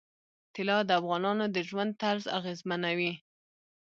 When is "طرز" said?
2.01-2.25